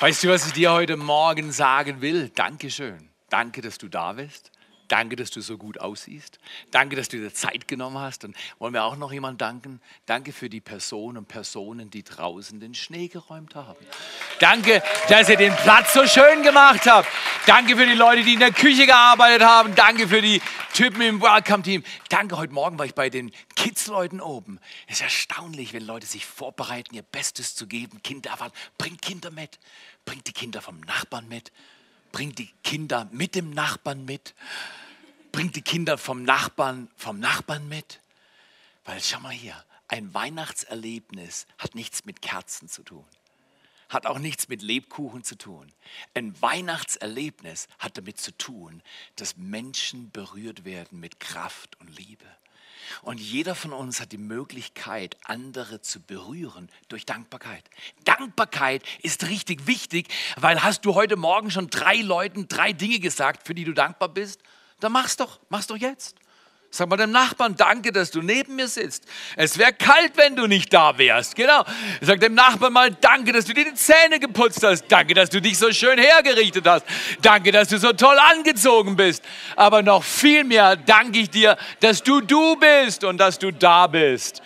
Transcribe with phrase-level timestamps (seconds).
[0.00, 2.30] Weißt du, was ich dir heute Morgen sagen will?
[2.30, 3.10] Dankeschön.
[3.28, 4.50] Danke, dass du da bist.
[4.88, 6.38] Danke, dass du so gut aussiehst.
[6.72, 8.24] Danke, dass du dir Zeit genommen hast.
[8.24, 9.80] Und wollen wir auch noch jemand danken?
[10.06, 13.78] Danke für die Personen und Personen, die draußen den Schnee geräumt haben.
[14.40, 17.08] Danke, dass ihr den Platz so schön gemacht habt.
[17.46, 19.76] Danke für die Leute, die in der Küche gearbeitet haben.
[19.76, 21.84] Danke für die Typen im Welcome-Team.
[22.08, 24.58] Danke, heute Morgen war ich bei den Kids-Leuten oben.
[24.88, 28.02] Es ist erstaunlich, wenn Leute sich vorbereiten, ihr Bestes zu geben.
[28.02, 28.56] Kinder erwarten.
[28.76, 29.60] Bringt Kinder mit.
[30.04, 31.52] Bringt die Kinder vom Nachbarn mit.
[32.12, 34.34] Bringt die Kinder mit dem Nachbarn mit
[35.32, 38.00] bringt die Kinder vom Nachbarn, vom Nachbarn mit.
[38.84, 43.04] Weil schau mal hier, ein Weihnachtserlebnis hat nichts mit Kerzen zu tun.
[43.88, 45.72] Hat auch nichts mit Lebkuchen zu tun.
[46.14, 48.82] Ein Weihnachtserlebnis hat damit zu tun,
[49.16, 52.26] dass Menschen berührt werden mit Kraft und Liebe.
[53.02, 57.64] Und jeder von uns hat die Möglichkeit, andere zu berühren durch Dankbarkeit.
[58.04, 63.46] Dankbarkeit ist richtig wichtig, weil hast du heute Morgen schon drei Leuten drei Dinge gesagt,
[63.46, 64.40] für die du dankbar bist?
[64.80, 66.16] Dann mach's doch, mach's doch jetzt.
[66.72, 69.02] Sag mal dem Nachbarn, danke, dass du neben mir sitzt.
[69.34, 71.34] Es wäre kalt, wenn du nicht da wärst.
[71.34, 71.64] Genau.
[72.00, 74.84] Sag dem Nachbarn mal, danke, dass du dir die Zähne geputzt hast.
[74.88, 76.86] Danke, dass du dich so schön hergerichtet hast.
[77.22, 79.24] Danke, dass du so toll angezogen bist.
[79.56, 83.88] Aber noch viel mehr danke ich dir, dass du du bist und dass du da
[83.88, 84.40] bist.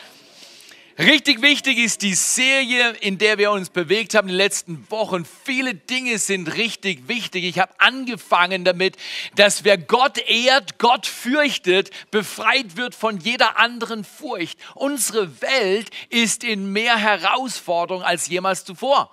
[0.96, 5.24] Richtig wichtig ist die Serie, in der wir uns bewegt haben in den letzten Wochen.
[5.24, 7.42] Viele Dinge sind richtig wichtig.
[7.42, 8.96] Ich habe angefangen damit,
[9.34, 14.56] dass wer Gott ehrt, Gott fürchtet, befreit wird von jeder anderen Furcht.
[14.76, 19.10] Unsere Welt ist in mehr Herausforderung als jemals zuvor.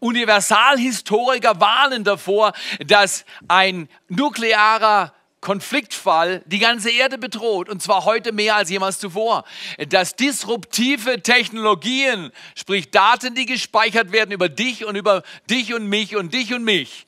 [0.00, 2.52] Universalhistoriker warnen davor,
[2.86, 5.14] dass ein nuklearer
[5.44, 9.44] Konfliktfall die ganze Erde bedroht und zwar heute mehr als jemals zuvor.
[9.90, 16.16] Dass disruptive Technologien, sprich Daten, die gespeichert werden über dich und über dich und mich
[16.16, 17.06] und dich und mich,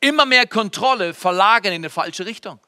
[0.00, 2.58] immer mehr Kontrolle verlagern in eine falsche Richtung.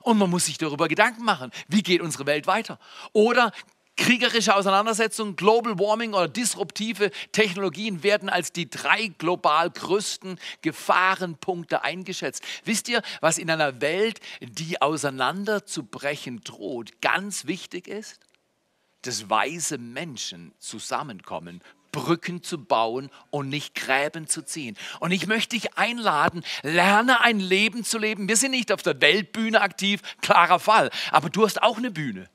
[0.00, 2.78] Und man muss sich darüber Gedanken machen, wie geht unsere Welt weiter?
[3.12, 3.52] Oder
[3.96, 12.42] Kriegerische Auseinandersetzungen, Global Warming oder disruptive Technologien werden als die drei global größten Gefahrenpunkte eingeschätzt.
[12.64, 18.18] Wisst ihr, was in einer Welt, die auseinanderzubrechen droht, ganz wichtig ist?
[19.02, 21.60] Dass weise Menschen zusammenkommen,
[21.92, 24.76] Brücken zu bauen und nicht Gräben zu ziehen.
[24.98, 28.28] Und ich möchte dich einladen, lerne ein Leben zu leben.
[28.28, 32.28] Wir sind nicht auf der Weltbühne aktiv, klarer Fall, aber du hast auch eine Bühne.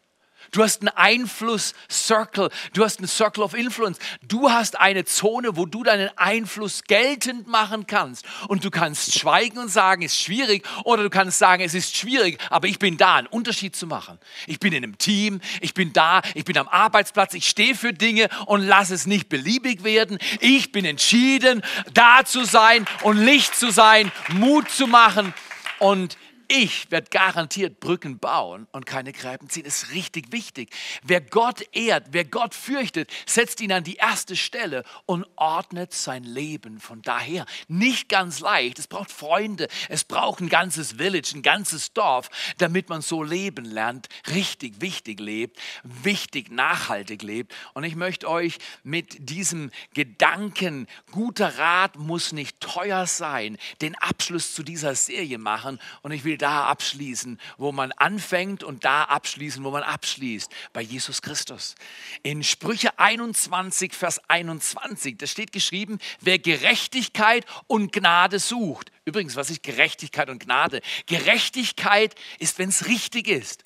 [0.52, 2.50] Du hast einen Einfluss-Circle.
[2.74, 4.00] Du hast einen Circle of Influence.
[4.22, 8.26] Du hast eine Zone, wo du deinen Einfluss geltend machen kannst.
[8.48, 10.66] Und du kannst schweigen und sagen, es ist schwierig.
[10.84, 14.20] Oder du kannst sagen, es ist schwierig, aber ich bin da, einen Unterschied zu machen.
[14.48, 15.42] Ich bin in einem Team.
[15.62, 16.22] Ich bin da.
[16.34, 17.34] Ich bin am Arbeitsplatz.
[17.34, 20.18] Ich stehe für Dinge und lasse es nicht beliebig werden.
[20.40, 21.62] Ich bin entschieden,
[21.94, 25.34] da zu sein und Licht zu sein, Mut zu machen.
[25.80, 26.18] Und
[26.52, 29.66] ich werde garantiert Brücken bauen und keine Gräben ziehen.
[29.66, 30.72] Ist richtig wichtig.
[31.04, 36.24] Wer Gott ehrt, wer Gott fürchtet, setzt ihn an die erste Stelle und ordnet sein
[36.24, 37.46] Leben von daher.
[37.68, 38.80] Nicht ganz leicht.
[38.80, 39.68] Es braucht Freunde.
[39.90, 45.20] Es braucht ein ganzes Village, ein ganzes Dorf, damit man so leben lernt, richtig wichtig
[45.20, 47.54] lebt, wichtig nachhaltig lebt.
[47.76, 54.56] Und ich möchte euch mit diesem Gedanken, guter Rat muss nicht teuer sein, den Abschluss
[54.56, 55.80] zu dieser Serie machen.
[56.02, 60.82] Und ich will da abschließen, wo man anfängt und da abschließen, wo man abschließt, bei
[60.82, 61.76] Jesus Christus.
[62.24, 68.92] In Sprüche 21, Vers 21, da steht geschrieben, wer Gerechtigkeit und Gnade sucht.
[69.06, 70.82] Übrigens, was ist Gerechtigkeit und Gnade?
[71.06, 73.64] Gerechtigkeit ist, wenn es richtig ist.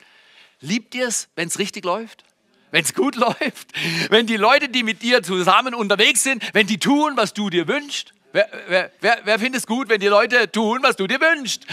[0.60, 2.24] Liebt ihr es, wenn es richtig läuft?
[2.74, 3.72] wenn es gut läuft,
[4.10, 7.68] wenn die Leute, die mit dir zusammen unterwegs sind, wenn die tun, was du dir
[7.68, 8.14] wünschst.
[8.36, 11.68] Wer, wer, wer, wer findet es gut, wenn die Leute tun, was du dir wünschst?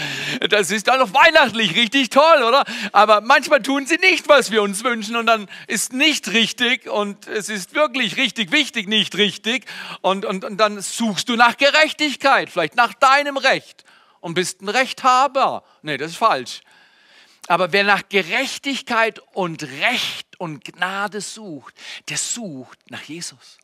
[0.51, 2.63] Das ist dann noch weihnachtlich, richtig toll, oder?
[2.91, 7.25] Aber manchmal tun sie nicht, was wir uns wünschen und dann ist nicht richtig und
[7.25, 9.65] es ist wirklich richtig wichtig, nicht richtig.
[10.01, 13.83] Und, und, und dann suchst du nach Gerechtigkeit, vielleicht nach deinem Recht
[14.19, 15.63] und bist ein Rechthaber.
[15.81, 16.61] Nee, das ist falsch.
[17.47, 21.73] Aber wer nach Gerechtigkeit und Recht und Gnade sucht,
[22.07, 23.57] der sucht nach Jesus.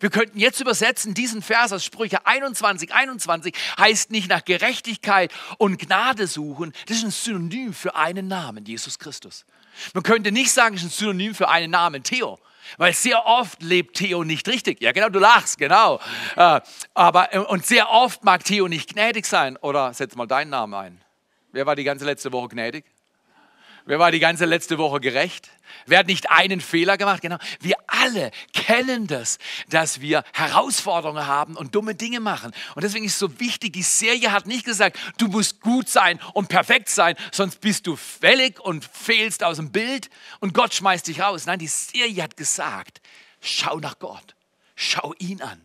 [0.00, 5.78] Wir könnten jetzt übersetzen, diesen Vers aus Sprüche 21, 21 heißt nicht nach Gerechtigkeit und
[5.78, 9.44] Gnade suchen, das ist ein Synonym für einen Namen, Jesus Christus.
[9.94, 12.38] Man könnte nicht sagen, es ist ein Synonym für einen Namen, Theo.
[12.76, 14.82] Weil sehr oft lebt Theo nicht richtig.
[14.82, 16.00] Ja, genau, du lachst, genau.
[16.36, 16.60] Äh,
[16.92, 19.56] aber, äh, und sehr oft mag Theo nicht gnädig sein.
[19.56, 21.00] Oder setz mal deinen Namen ein.
[21.52, 22.84] Wer war die ganze letzte Woche gnädig?
[23.86, 25.48] Wer war die ganze letzte Woche gerecht?
[25.86, 27.22] Wer hat nicht einen Fehler gemacht?
[27.22, 27.38] Genau.
[27.60, 29.38] Wir alle kennen das,
[29.68, 32.52] dass wir Herausforderungen haben und dumme Dinge machen.
[32.74, 36.20] Und deswegen ist es so wichtig, die Serie hat nicht gesagt, du musst gut sein
[36.34, 40.10] und perfekt sein, sonst bist du fällig und fehlst aus dem Bild
[40.40, 41.46] und Gott schmeißt dich raus.
[41.46, 43.00] Nein, die Serie hat gesagt,
[43.40, 44.34] schau nach Gott,
[44.76, 45.60] schau ihn an.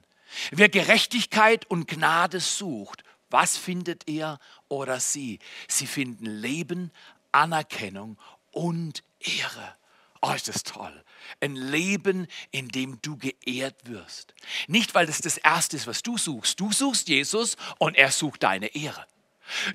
[0.52, 5.40] Wer Gerechtigkeit und Gnade sucht, was findet er oder sie?
[5.68, 6.92] Sie finden Leben,
[7.32, 8.18] Anerkennung
[8.52, 9.76] und Ehre.
[10.26, 11.04] Oh, ist das toll.
[11.42, 14.34] Ein Leben, in dem du geehrt wirst.
[14.68, 16.62] Nicht, weil das das Erste ist, was du suchst.
[16.62, 19.06] Du suchst Jesus und er sucht deine Ehre.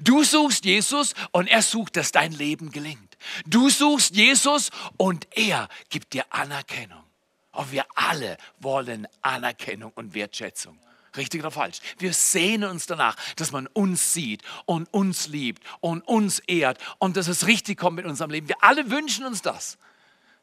[0.00, 3.18] Du suchst Jesus und er sucht, dass dein Leben gelingt.
[3.44, 7.04] Du suchst Jesus und er gibt dir Anerkennung.
[7.52, 10.78] Und wir alle wollen Anerkennung und Wertschätzung.
[11.14, 11.80] Richtig oder falsch?
[11.98, 17.18] Wir sehnen uns danach, dass man uns sieht und uns liebt und uns ehrt und
[17.18, 18.48] dass es richtig kommt mit unserem Leben.
[18.48, 19.76] Wir alle wünschen uns das.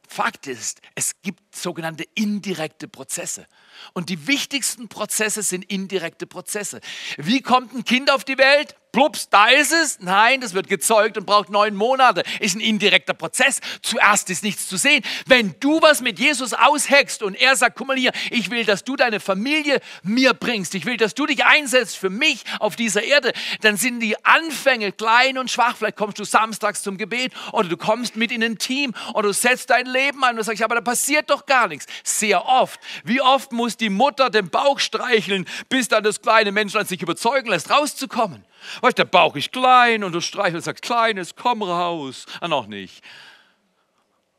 [0.07, 3.47] Fakt ist, es gibt sogenannte indirekte Prozesse.
[3.93, 6.81] Und die wichtigsten Prozesse sind indirekte Prozesse.
[7.17, 8.75] Wie kommt ein Kind auf die Welt?
[8.95, 9.99] Plups, da ist es.
[9.99, 12.23] Nein, das wird gezeugt und braucht neun Monate.
[12.39, 13.59] Ist ein indirekter Prozess.
[13.81, 15.03] Zuerst ist nichts zu sehen.
[15.25, 18.85] Wenn du was mit Jesus ausheckst und er sagt, guck mal hier, ich will, dass
[18.85, 20.75] du deine Familie mir bringst.
[20.75, 23.33] Ich will, dass du dich einsetzt für mich auf dieser Erde.
[23.59, 25.75] Dann sind die Anfänge klein und schwach.
[25.75, 29.33] Vielleicht kommst du samstags zum Gebet oder du kommst mit in ein Team oder du
[29.33, 31.85] setzt dein Leben ein und sagst, aber da passiert doch gar nichts.
[32.05, 32.79] Sehr oft.
[33.03, 37.49] Wie oft muss die Mutter den Bauch streicheln, bis dann das kleine Menschlein sich überzeugen
[37.49, 38.45] lässt, rauszukommen?
[38.81, 42.25] Weißt, der Bauch ist klein und du streichelst sagst, Kleines, komm raus.
[42.41, 43.03] Ah, noch nicht.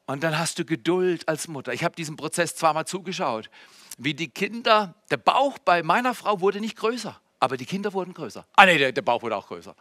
[0.07, 1.73] Und dann hast du Geduld als Mutter.
[1.73, 3.51] Ich habe diesen Prozess zweimal zugeschaut,
[3.99, 8.15] wie die Kinder, der Bauch bei meiner Frau wurde nicht größer, aber die Kinder wurden
[8.15, 8.47] größer.
[8.55, 9.75] Ah nee, der, der Bauch wurde auch größer.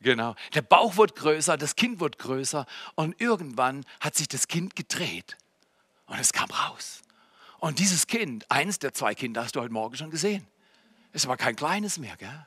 [0.00, 0.34] Genau.
[0.54, 2.66] Der Bauch wurde größer, das Kind wurde größer
[2.96, 5.36] und irgendwann hat sich das Kind gedreht
[6.06, 7.02] und es kam raus.
[7.58, 10.46] Und dieses Kind, eines der zwei Kinder hast du heute Morgen schon gesehen.
[11.12, 12.46] Es war kein kleines mehr, gell?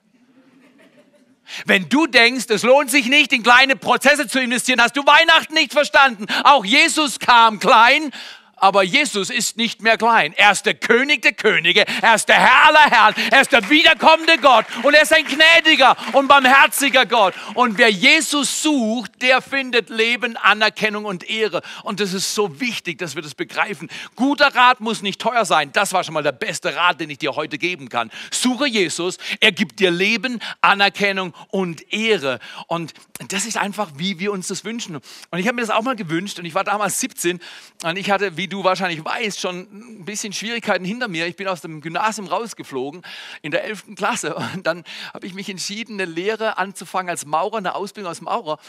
[1.65, 5.53] Wenn du denkst, es lohnt sich nicht, in kleine Prozesse zu investieren, hast du Weihnachten
[5.53, 6.25] nicht verstanden.
[6.44, 8.12] Auch Jesus kam klein
[8.57, 10.34] aber Jesus ist nicht mehr klein.
[10.38, 13.69] Er ist der König der Könige, er ist der Herr aller Herren, er ist der
[13.69, 17.34] wiederkommende Gott und er ist ein gnädiger und barmherziger Gott.
[17.54, 21.62] Und wer Jesus sucht, der findet Leben, Anerkennung und Ehre.
[21.84, 23.90] Und das ist so wichtig, dass wir das begreifen.
[24.16, 25.72] Guter Rat muss nicht teuer sein.
[25.74, 28.12] Das war schon mal der beste Rat, den ich dir heute geben kann.
[28.31, 32.40] Suche Jesus, er gibt dir Leben, Anerkennung und Ehre.
[32.68, 32.94] Und
[33.30, 34.96] das ist einfach, wie wir uns das wünschen.
[34.96, 37.40] Und ich habe mir das auch mal gewünscht und ich war damals 17
[37.84, 41.25] und ich hatte, wie wie du wahrscheinlich weißt, schon ein bisschen Schwierigkeiten hinter mir.
[41.25, 43.01] Ich bin aus dem Gymnasium rausgeflogen
[43.42, 43.95] in der 11.
[43.95, 44.83] Klasse und dann
[45.15, 48.59] habe ich mich entschieden, eine Lehre anzufangen als Maurer, eine Ausbildung als Maurer.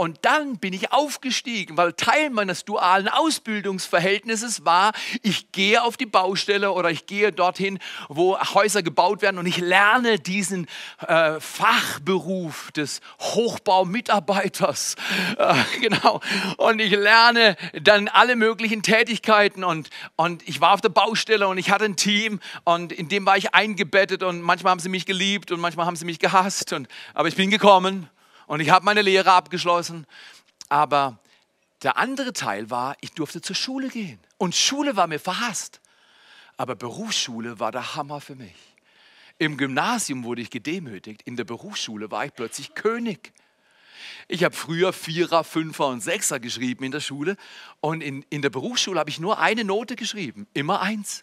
[0.00, 6.06] Und dann bin ich aufgestiegen, weil Teil meines dualen Ausbildungsverhältnisses war, ich gehe auf die
[6.06, 10.68] Baustelle oder ich gehe dorthin, wo Häuser gebaut werden und ich lerne diesen
[11.06, 14.96] äh, Fachberuf des Hochbaumitarbeiters.
[15.38, 16.20] Äh, genau.
[16.56, 21.56] Und ich lerne dann alle möglichen Tätigkeiten und, und ich war auf der Baustelle und
[21.58, 25.06] ich hatte ein Team und in dem war ich eingebettet und manchmal haben sie mich
[25.06, 26.72] geliebt und manchmal haben sie mich gehasst.
[26.72, 28.08] Und, aber ich bin gekommen
[28.50, 30.08] und ich habe meine Lehre abgeschlossen.
[30.68, 31.20] Aber
[31.84, 34.18] der andere Teil war, ich durfte zur Schule gehen.
[34.38, 35.80] Und Schule war mir verhasst.
[36.56, 38.56] Aber Berufsschule war der Hammer für mich.
[39.38, 41.22] Im Gymnasium wurde ich gedemütigt.
[41.26, 43.32] In der Berufsschule war ich plötzlich König.
[44.26, 47.36] Ich habe früher Vierer, Fünfer und Sechser geschrieben in der Schule.
[47.78, 50.48] Und in, in der Berufsschule habe ich nur eine Note geschrieben.
[50.54, 51.22] Immer eins.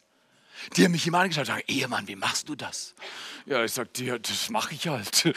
[0.75, 2.95] Die haben mich immer angeschaut und gesagt, Ehemann, wie machst du das?
[3.45, 5.23] Ja, ich sagte, ja, das mache ich halt.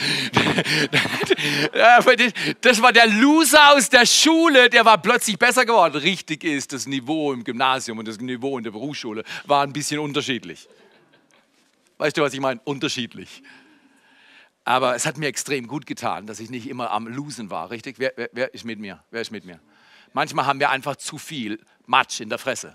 [2.60, 5.96] das war der Loser aus der Schule, der war plötzlich besser geworden.
[5.96, 10.00] Richtig ist, das Niveau im Gymnasium und das Niveau in der Berufsschule war ein bisschen
[10.00, 10.68] unterschiedlich.
[11.98, 12.60] Weißt du, was ich meine?
[12.64, 13.42] Unterschiedlich.
[14.64, 17.98] Aber es hat mir extrem gut getan, dass ich nicht immer am Losen war, richtig?
[17.98, 19.02] Wer, wer, wer ist mit mir?
[19.10, 19.60] Wer ist mit mir?
[20.12, 22.74] Manchmal haben wir einfach zu viel Matsch in der Fresse.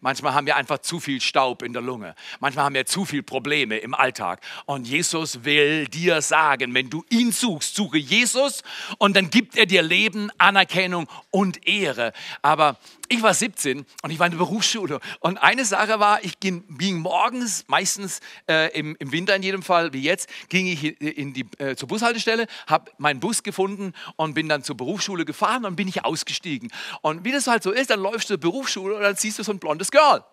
[0.00, 2.14] Manchmal haben wir einfach zu viel Staub in der Lunge.
[2.40, 4.40] Manchmal haben wir zu viele Probleme im Alltag.
[4.64, 8.62] Und Jesus will dir sagen, wenn du ihn suchst, suche Jesus
[8.98, 12.12] und dann gibt er dir Leben, Anerkennung und Ehre.
[12.40, 12.78] Aber
[13.12, 15.00] ich war 17 und ich war in der Berufsschule.
[15.18, 19.64] Und eine Sache war, ich ging, ging morgens, meistens äh, im, im, Winter in jedem
[19.64, 24.34] Fall, wie jetzt, ging ich in die, äh, zur Bushaltestelle, habe meinen Bus gefunden und
[24.34, 26.70] bin dann zur Berufsschule gefahren und bin ich ausgestiegen.
[27.02, 29.42] Und wie das halt so ist, dann läufst du zur Berufsschule und dann siehst du
[29.42, 30.24] so ein blondes Girl.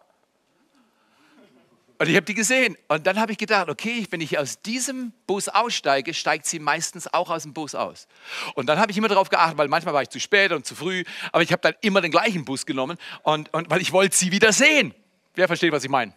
[2.00, 2.78] Und ich habe die gesehen.
[2.88, 7.12] Und dann habe ich gedacht, okay, wenn ich aus diesem Bus aussteige, steigt sie meistens
[7.12, 8.08] auch aus dem Bus aus.
[8.54, 10.76] Und dann habe ich immer darauf geachtet, weil manchmal war ich zu spät und zu
[10.76, 14.16] früh, aber ich habe dann immer den gleichen Bus genommen, und, und weil ich wollte
[14.16, 14.94] sie wieder sehen.
[15.34, 16.14] Wer versteht, was ich meine?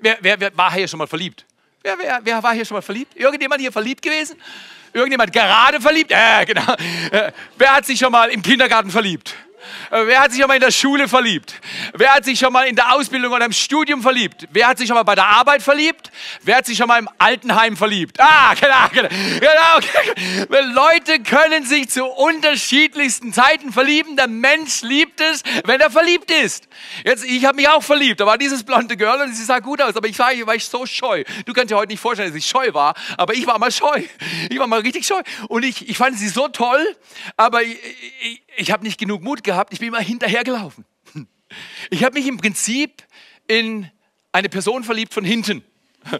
[0.00, 1.44] Wer, wer, wer war hier schon mal verliebt?
[1.82, 3.16] Wer, wer, wer war hier schon mal verliebt?
[3.16, 4.40] Irgendjemand hier verliebt gewesen?
[4.92, 6.12] Irgendjemand gerade verliebt?
[6.12, 6.74] Äh, genau.
[7.10, 9.34] Äh, wer hat sich schon mal im Kindergarten verliebt?
[9.90, 11.54] Äh, wer hat sich schon mal in der Schule verliebt?
[11.94, 14.46] Wer hat sich schon mal in der Ausbildung oder im Studium verliebt?
[14.50, 16.10] Wer hat sich schon mal bei der Arbeit verliebt?
[16.42, 18.18] Wer hat sich schon mal im Altenheim verliebt?
[18.20, 19.08] Ah, genau, genau.
[19.08, 20.74] genau.
[20.74, 24.16] Leute können sich zu unterschiedlichsten Zeiten verlieben.
[24.16, 26.68] Der Mensch liebt es, wenn er verliebt ist.
[27.04, 28.20] Jetzt, ich habe mich auch verliebt.
[28.20, 30.58] Da war dieses blonde Girl und sie sah gut aus, aber ich war, ich war
[30.58, 31.24] so scheu.
[31.44, 34.02] Du kannst dir heute nicht vorstellen, dass ich scheu war, aber ich war mal scheu.
[34.50, 35.22] Ich war mal richtig scheu.
[35.48, 36.96] Und ich, ich fand sie so toll,
[37.36, 37.78] aber ich,
[38.20, 40.84] ich, ich habe nicht genug Mut gehabt, ich bin immer hinterhergelaufen.
[41.90, 43.04] Ich habe mich im Prinzip
[43.46, 43.88] in
[44.32, 45.62] eine Person verliebt von hinten.
[46.10, 46.18] ja,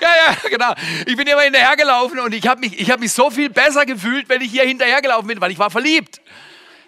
[0.00, 0.72] ja, genau.
[1.06, 4.42] Ich bin immer hinterhergelaufen und ich habe mich, hab mich so viel besser gefühlt, wenn
[4.42, 6.20] ich hier hinterhergelaufen bin, weil ich war verliebt.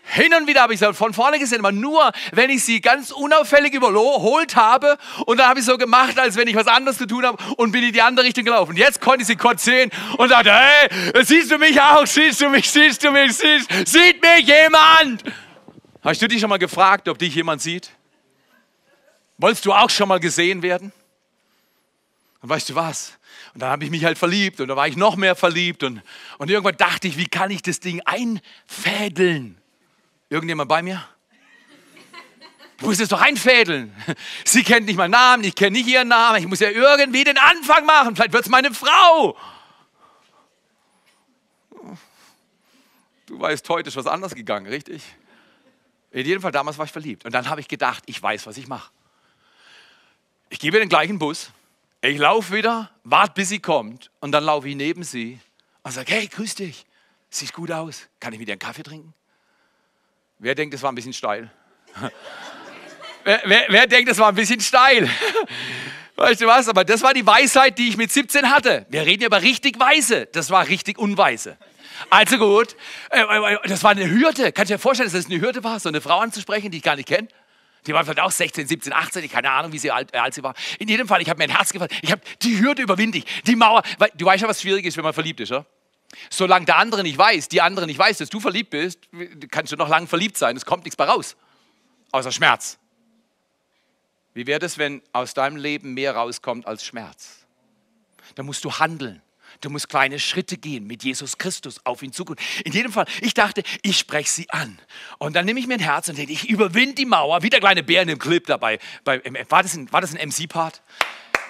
[0.09, 3.11] Hin und wieder habe ich sie von vorne gesehen, aber nur, wenn ich sie ganz
[3.11, 4.97] unauffällig überholt habe
[5.27, 7.73] und dann habe ich so gemacht, als wenn ich was anderes zu tun habe und
[7.73, 8.77] bin in die andere Richtung gelaufen.
[8.77, 10.89] Jetzt konnte ich sie kurz sehen und dachte, hey,
[11.25, 12.07] siehst du mich auch?
[12.07, 12.71] Siehst du mich?
[12.71, 13.37] Siehst du mich?
[13.37, 15.25] Siehst, sieht mich jemand?
[16.03, 17.91] Hast du dich schon mal gefragt, ob dich jemand sieht?
[19.39, 20.93] Wolltest du auch schon mal gesehen werden?
[22.43, 23.19] Und weißt du was?
[23.55, 26.01] Und dann habe ich mich halt verliebt und da war ich noch mehr verliebt und,
[26.39, 29.61] und irgendwann dachte ich, wie kann ich das Ding einfädeln?
[30.29, 31.07] Irgendjemand bei mir?
[32.79, 33.95] Du musst es doch einfädeln.
[34.45, 36.41] Sie kennt nicht meinen Namen, ich kenne nicht ihren Namen.
[36.41, 38.15] Ich muss ja irgendwie den Anfang machen.
[38.17, 39.37] Vielleicht wird es meine Frau.
[43.27, 45.03] Du weißt, heute ist was anders gegangen, richtig?
[46.13, 47.25] In jedem Fall, damals war ich verliebt.
[47.25, 48.91] Und dann habe ich gedacht, ich weiß, was ich mache.
[50.49, 51.51] Ich gebe den gleichen Bus.
[52.03, 54.11] Ich laufe wieder, warte, bis sie kommt.
[54.21, 55.41] Und dann laufe ich neben sie
[55.83, 56.87] und sage, hey, grüß dich.
[57.31, 58.09] Siehst gut aus.
[58.21, 59.13] Kann ich mit dir einen Kaffee trinken?
[60.39, 61.51] Wer denkt, es war ein bisschen steil?
[63.25, 65.09] wer, wer, wer denkt, es war ein bisschen steil?
[66.17, 66.69] Weißt du was?
[66.69, 68.87] Aber das war die Weisheit, die ich mit 17 hatte.
[68.89, 70.27] Wir reden über richtig Weise.
[70.33, 71.59] Das war richtig Unweise.
[72.11, 72.77] Also gut,
[73.11, 74.53] äh, äh, äh, das war eine Hürde.
[74.53, 76.83] Kannst du dir vorstellen, dass das eine Hürde war, so eine Frau anzusprechen, die ich
[76.83, 77.29] gar nicht kenne?
[77.87, 80.43] Die war vielleicht auch 16, 17, 18, ich keine Ahnung, wie sie alt, alt sie
[80.43, 80.55] war.
[80.79, 81.93] In jedem Fall, ich habe mir ein Herz gefasst.
[82.03, 83.83] Ich habe die Hürde überwinde ich, die Mauer.
[84.15, 85.65] Du weißt ja, was schwierig ist, wenn man verliebt ist, oder?
[86.31, 89.01] Solange der andere nicht weiß, die andere nicht weiß, dass du verliebt bist,
[89.51, 90.57] kannst du noch lange verliebt sein.
[90.57, 91.37] Es kommt nichts bei raus.
[92.13, 92.79] Außer Schmerz.
[94.35, 97.47] Wie wäre es, wenn aus deinem Leben mehr rauskommt als Schmerz?
[98.35, 99.23] Da musst du handeln.
[99.61, 102.39] Du musst kleine Schritte gehen mit Jesus Christus auf ihn zukommen.
[102.65, 104.79] In jedem Fall, ich dachte, ich spreche sie an.
[105.19, 107.61] Und dann nehme ich mir ein Herz und denke, ich überwinde die Mauer, wie der
[107.61, 108.79] kleine Bär in dem Clip dabei.
[109.05, 110.83] Bei, war das ein, ein MC-Part?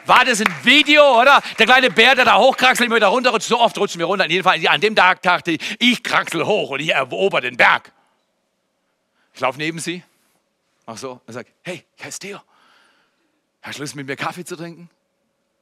[0.06, 1.42] War das ein Video, oder?
[1.58, 3.48] Der kleine Bär, der da hochkraxelt, immer wieder runterrutscht.
[3.48, 4.25] So oft rutschen wir runter.
[4.25, 7.56] In jedem Fall, an dem Tag dachte ich, ich kraxel hoch und ich erober den
[7.56, 7.92] Berg.
[9.34, 10.02] Ich laufe neben sie,
[10.86, 12.40] mach so und sage, hey, ich heiße Theo.
[13.60, 14.88] Hast du Lust, mit mir Kaffee zu trinken?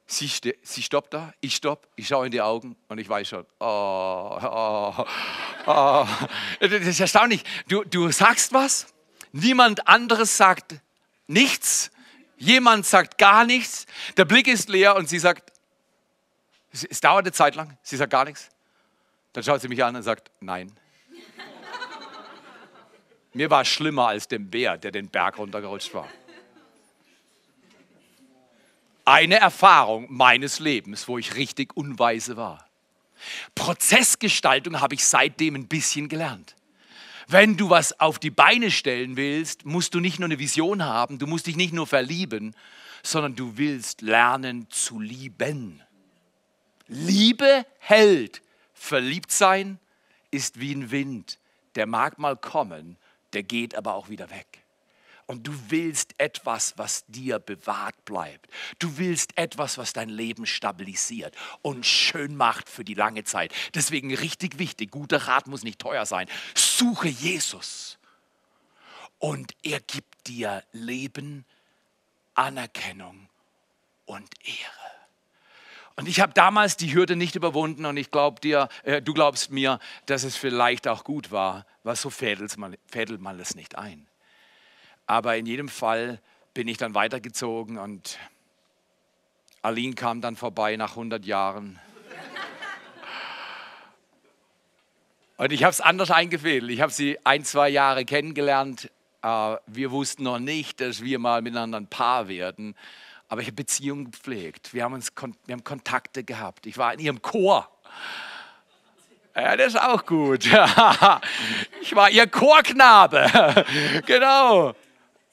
[0.07, 3.45] Sie, sie stoppt da, ich stopp, ich schaue in die Augen und ich weiß schon,
[3.59, 5.05] oh, oh,
[5.65, 6.07] oh.
[6.59, 7.43] Das ist erstaunlich.
[7.67, 8.93] Du, du sagst was,
[9.31, 10.75] niemand anderes sagt
[11.27, 11.89] nichts
[12.37, 13.85] Jemand sagt gar nichts,
[14.17, 15.51] der Blick ist leer und sie sagt,
[16.71, 18.49] es dauert eine Zeit lang, sie sagt gar nichts.
[19.33, 20.71] Dann schaut sie mich an und sagt, nein.
[23.33, 26.09] Mir war es schlimmer als dem Bär, der den Berg runtergerutscht war.
[29.05, 32.65] Eine Erfahrung meines Lebens, wo ich richtig unweise war.
[33.53, 36.55] Prozessgestaltung habe ich seitdem ein bisschen gelernt.
[37.27, 41.17] Wenn du was auf die Beine stellen willst, musst du nicht nur eine Vision haben,
[41.17, 42.55] du musst dich nicht nur verlieben,
[43.03, 45.81] sondern du willst lernen zu lieben.
[46.87, 48.41] Liebe hält.
[48.73, 49.79] Verliebt sein
[50.31, 51.39] ist wie ein Wind.
[51.75, 52.97] Der mag mal kommen,
[53.33, 54.64] der geht aber auch wieder weg
[55.27, 58.47] und du willst etwas, was dir bewahrt bleibt.
[58.79, 63.53] Du willst etwas, was dein Leben stabilisiert und schön macht für die lange Zeit.
[63.73, 66.27] Deswegen richtig wichtig, guter Rat muss nicht teuer sein.
[66.53, 67.97] Suche Jesus
[69.19, 71.45] und er gibt dir Leben,
[72.35, 73.27] Anerkennung
[74.05, 74.85] und Ehre.
[75.97, 79.49] Und ich habe damals die Hürde nicht überwunden und ich glaube dir, äh, du glaubst
[79.49, 83.77] mir, dass es vielleicht auch gut war, weil so fädelt man, fädelt man es nicht
[83.77, 84.05] ein.
[85.07, 86.19] Aber in jedem Fall
[86.53, 88.17] bin ich dann weitergezogen und
[89.61, 91.79] Aline kam dann vorbei nach 100 Jahren.
[95.37, 96.71] Und ich habe es anders eingefädelt.
[96.71, 98.89] Ich habe sie ein, zwei Jahre kennengelernt.
[99.21, 102.75] Äh, wir wussten noch nicht, dass wir mal miteinander ein Paar werden.
[103.27, 104.73] Aber ich habe Beziehungen gepflegt.
[104.73, 105.11] Wir haben, uns,
[105.45, 106.65] wir haben Kontakte gehabt.
[106.67, 107.69] Ich war in ihrem Chor.
[109.35, 110.47] Ja, das ist auch gut.
[111.81, 113.65] Ich war ihr Chorknabe.
[114.05, 114.73] Genau.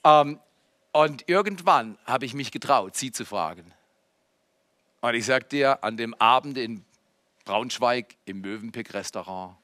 [0.03, 0.39] Ähm,
[0.91, 3.73] Und irgendwann habe ich mich getraut, sie zu fragen.
[5.01, 6.85] Und ich sage dir, an dem Abend in
[7.45, 9.57] Braunschweig im Mövenpick-Restaurant,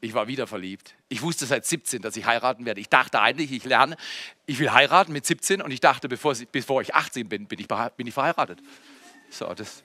[0.00, 0.94] ich war wieder verliebt.
[1.08, 2.80] Ich wusste seit 17, dass ich heiraten werde.
[2.80, 3.96] Ich dachte eigentlich, ich lerne,
[4.46, 7.68] ich will heiraten mit 17 und ich dachte, bevor, bevor ich 18 bin, bin ich,
[7.68, 8.60] bin ich verheiratet.
[9.28, 9.82] So, das,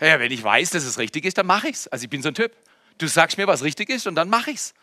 [0.00, 1.88] ja, wenn ich weiß, dass es richtig ist, dann mache ich es.
[1.88, 2.52] Also ich bin so ein Typ.
[2.98, 4.74] Du sagst mir, was richtig ist und dann mache ich es.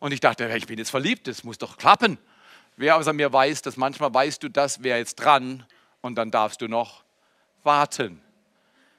[0.00, 2.18] Und ich dachte, ich bin jetzt verliebt, das muss doch klappen.
[2.76, 5.64] Wer außer mir weiß, dass manchmal weißt du, das wäre jetzt dran
[6.00, 7.04] und dann darfst du noch
[7.62, 8.20] warten.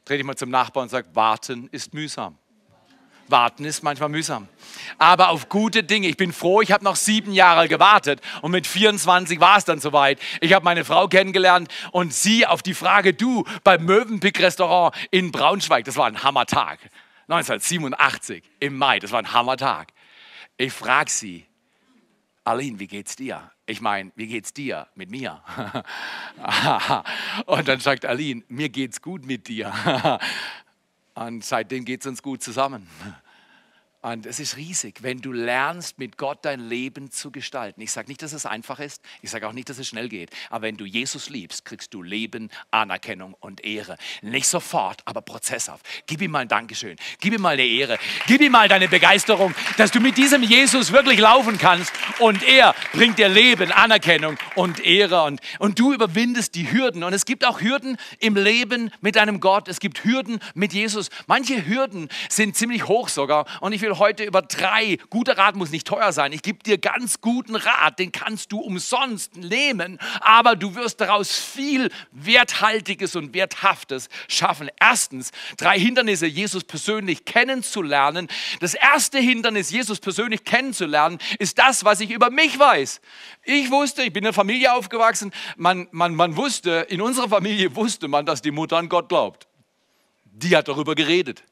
[0.05, 2.37] Dreh dich mal zum Nachbarn und sag, warten ist mühsam.
[3.27, 4.47] Warten ist manchmal mühsam.
[4.99, 6.07] Aber auf gute Dinge.
[6.07, 9.79] Ich bin froh, ich habe noch sieben Jahre gewartet und mit 24 war es dann
[9.79, 10.19] soweit.
[10.41, 15.85] Ich habe meine Frau kennengelernt und sie auf die Frage, du, beim Mövenpick-Restaurant in Braunschweig,
[15.85, 16.79] das war ein Hammertag.
[17.27, 19.91] 1987 im Mai, das war ein Hammertag.
[20.57, 21.45] Ich frage sie,
[22.45, 23.51] Aline, wie geht's dir?
[23.65, 25.41] Ich meine, wie geht's dir mit mir?
[27.47, 29.73] und dann sagt Aline, mir geht's gut mit dir.
[31.15, 32.87] und seitdem geht's uns gut zusammen.
[34.05, 37.81] Und es ist riesig, wenn du lernst, mit Gott dein Leben zu gestalten.
[37.81, 39.01] Ich sage nicht, dass es einfach ist.
[39.23, 40.29] Ich sage auch nicht, dass es schnell geht.
[40.51, 43.97] Aber wenn du Jesus liebst, kriegst du Leben, Anerkennung und Ehre.
[44.21, 45.83] Nicht sofort, aber prozesshaft.
[46.05, 46.97] Gib ihm mal ein Dankeschön.
[47.19, 47.97] Gib ihm mal eine Ehre.
[48.27, 51.91] Gib ihm mal deine Begeisterung, dass du mit diesem Jesus wirklich laufen kannst.
[52.19, 55.23] Und er bringt dir Leben, Anerkennung und Ehre.
[55.23, 57.03] Und, und du überwindest die Hürden.
[57.03, 59.67] Und es gibt auch Hürden im Leben mit einem Gott.
[59.67, 61.09] Es gibt Hürden mit Jesus.
[61.25, 63.47] Manche Hürden sind ziemlich hoch sogar.
[63.61, 64.97] Und ich will heute über drei.
[65.09, 66.33] Guter Rat muss nicht teuer sein.
[66.33, 71.37] Ich gebe dir ganz guten Rat, den kannst du umsonst nehmen, aber du wirst daraus
[71.37, 74.69] viel Werthaltiges und Werthaftes schaffen.
[74.79, 78.27] Erstens, drei Hindernisse, Jesus persönlich kennenzulernen.
[78.59, 83.01] Das erste Hindernis, Jesus persönlich kennenzulernen, ist das, was ich über mich weiß.
[83.43, 87.75] Ich wusste, ich bin in einer Familie aufgewachsen, man, man, man wusste, in unserer Familie
[87.75, 89.47] wusste man, dass die Mutter an Gott glaubt.
[90.25, 91.43] Die hat darüber geredet.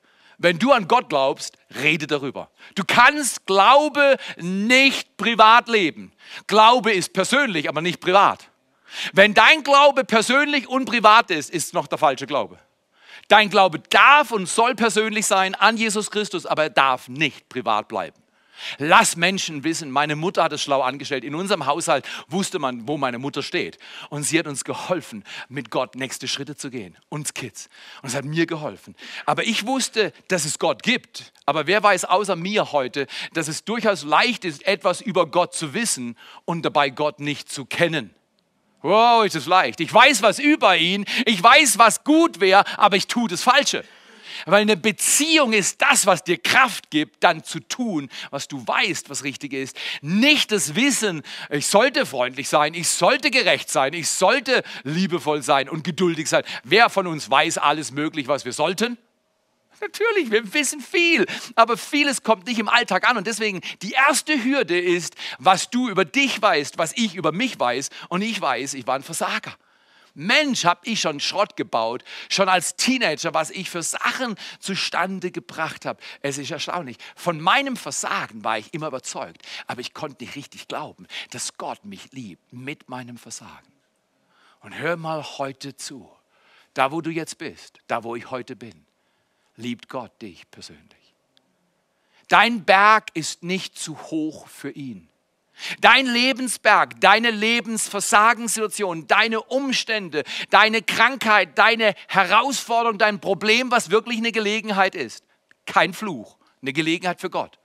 [0.43, 2.51] Wenn du an Gott glaubst, rede darüber.
[2.75, 6.11] Du kannst Glaube nicht privat leben.
[6.47, 8.49] Glaube ist persönlich, aber nicht privat.
[9.13, 12.59] Wenn dein Glaube persönlich und privat ist, ist es noch der falsche Glaube.
[13.29, 17.87] Dein Glaube darf und soll persönlich sein an Jesus Christus, aber er darf nicht privat
[17.87, 18.22] bleiben.
[18.77, 21.23] Lass Menschen wissen, meine Mutter hat es schlau angestellt.
[21.23, 23.77] In unserem Haushalt wusste man, wo meine Mutter steht.
[24.09, 26.97] Und sie hat uns geholfen, mit Gott nächste Schritte zu gehen.
[27.09, 27.69] Uns Kids.
[28.01, 28.95] Und es hat mir geholfen.
[29.25, 31.33] Aber ich wusste, dass es Gott gibt.
[31.45, 35.73] Aber wer weiß außer mir heute, dass es durchaus leicht ist, etwas über Gott zu
[35.73, 38.13] wissen und dabei Gott nicht zu kennen.
[38.81, 39.79] Wow, ist es leicht.
[39.79, 41.05] Ich weiß was über ihn.
[41.25, 43.83] Ich weiß, was gut wäre, aber ich tue das Falsche.
[44.45, 49.09] Weil eine Beziehung ist das, was dir Kraft gibt, dann zu tun, was du weißt,
[49.09, 49.77] was richtig ist.
[50.01, 55.69] Nicht das Wissen, ich sollte freundlich sein, ich sollte gerecht sein, ich sollte liebevoll sein
[55.69, 56.43] und geduldig sein.
[56.63, 58.97] Wer von uns weiß alles möglich, was wir sollten?
[59.83, 63.17] Natürlich, wir wissen viel, aber vieles kommt nicht im Alltag an.
[63.17, 67.59] Und deswegen die erste Hürde ist, was du über dich weißt, was ich über mich
[67.59, 67.89] weiß.
[68.07, 69.53] Und ich weiß, ich war ein Versager.
[70.15, 75.85] Mensch, habe ich schon Schrott gebaut, schon als Teenager, was ich für Sachen zustande gebracht
[75.85, 76.01] habe.
[76.21, 76.97] Es ist erstaunlich.
[77.15, 81.83] Von meinem Versagen war ich immer überzeugt, aber ich konnte nicht richtig glauben, dass Gott
[81.85, 83.71] mich liebt mit meinem Versagen.
[84.59, 86.09] Und hör mal heute zu.
[86.73, 88.85] Da, wo du jetzt bist, da, wo ich heute bin,
[89.55, 91.13] liebt Gott dich persönlich.
[92.27, 95.09] Dein Berg ist nicht zu hoch für ihn.
[95.81, 104.31] Dein Lebensberg, deine Lebensversagenssituation, deine Umstände, deine Krankheit, deine Herausforderung, dein Problem, was wirklich eine
[104.31, 105.23] Gelegenheit ist,
[105.65, 107.59] kein Fluch, eine Gelegenheit für Gott,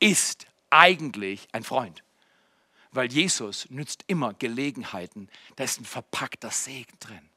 [0.00, 2.02] ist eigentlich ein Freund.
[2.90, 7.28] Weil Jesus nützt immer Gelegenheiten, da ist ein verpackter Segen drin.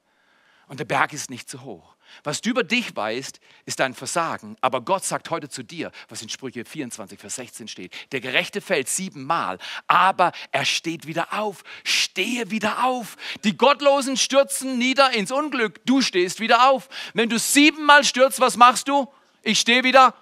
[0.71, 1.97] Und der Berg ist nicht zu hoch.
[2.23, 4.55] Was du über dich weißt, ist dein Versagen.
[4.61, 7.93] Aber Gott sagt heute zu dir, was in Sprüche 24, Vers 16 steht.
[8.13, 9.57] Der Gerechte fällt siebenmal,
[9.87, 11.65] aber er steht wieder auf.
[11.83, 13.17] Stehe wieder auf.
[13.43, 15.85] Die Gottlosen stürzen nieder ins Unglück.
[15.85, 16.87] Du stehst wieder auf.
[17.13, 19.11] Wenn du siebenmal stürzt, was machst du?
[19.43, 20.15] Ich stehe wieder.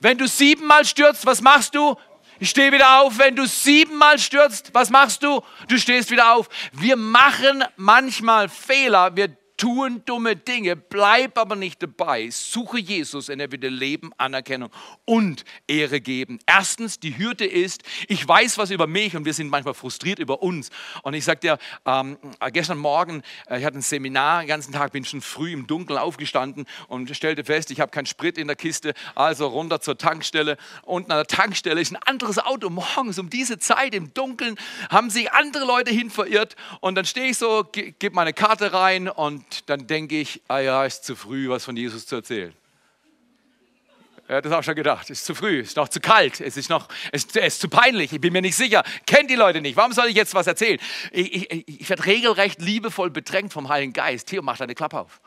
[0.00, 1.96] Wenn du siebenmal stürzt, was machst du?
[2.38, 3.18] Ich stehe wieder auf.
[3.18, 5.42] Wenn du siebenmal stürzt, was machst du?
[5.68, 6.48] Du stehst wieder auf.
[6.72, 9.14] Wir machen manchmal Fehler.
[9.14, 12.28] Wir tun dumme Dinge, bleib aber nicht dabei.
[12.30, 14.70] Suche Jesus und er wird dir Leben, Anerkennung
[15.04, 16.38] und Ehre geben.
[16.46, 20.42] Erstens, die Hürde ist, ich weiß was über mich und wir sind manchmal frustriert über
[20.42, 20.70] uns.
[21.02, 22.18] Und ich sagte dir, ähm,
[22.52, 25.98] gestern Morgen, äh, ich hatte ein Seminar, den ganzen Tag bin schon früh im Dunkeln
[25.98, 30.56] aufgestanden und stellte fest, ich habe keinen Sprit in der Kiste, also runter zur Tankstelle.
[30.82, 32.68] Unten an der Tankstelle ist ein anderes Auto.
[32.68, 34.56] Morgens um diese Zeit im Dunkeln
[34.90, 39.08] haben sich andere Leute hin verirrt und dann stehe ich so, gebe meine Karte rein
[39.08, 42.54] und dann denke ich, ah ja, ist zu früh, was von Jesus zu erzählen.
[44.28, 45.08] Er hat das auch schon gedacht.
[45.08, 48.20] Ist zu früh, ist noch zu kalt, es ist noch, es ist, zu peinlich, ich
[48.20, 49.76] bin mir nicht sicher, kennt die Leute nicht.
[49.76, 50.80] Warum soll ich jetzt was erzählen?
[51.12, 54.28] Ich, ich, ich werde regelrecht liebevoll bedrängt vom Heiligen Geist.
[54.28, 55.20] Theo, mach deine Klappe auf.